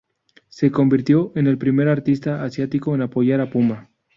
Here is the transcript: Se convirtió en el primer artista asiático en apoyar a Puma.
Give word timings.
Se 0.47 0.71
convirtió 0.71 1.31
en 1.35 1.45
el 1.45 1.59
primer 1.59 1.87
artista 1.87 2.43
asiático 2.43 2.95
en 2.95 3.03
apoyar 3.03 3.39
a 3.39 3.51
Puma. 3.51 3.91